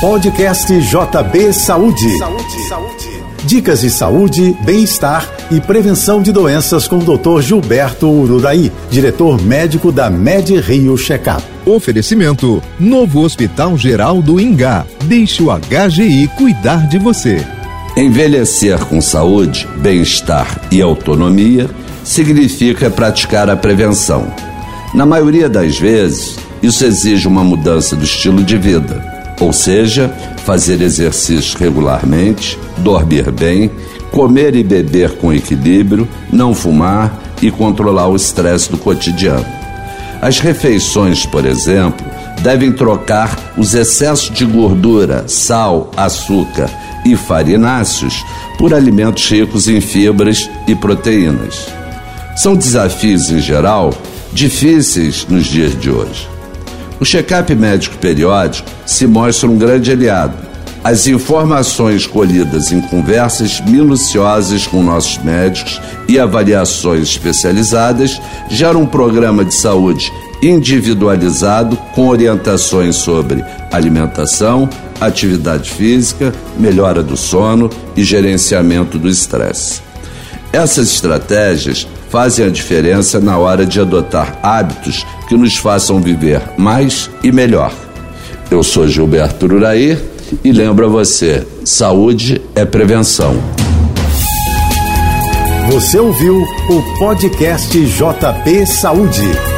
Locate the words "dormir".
32.78-33.30